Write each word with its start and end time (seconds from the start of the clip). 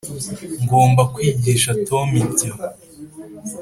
ngomba 0.63 1.01
kwigisha 1.13 1.71
tom 1.87 2.07
ibyo 2.21 2.49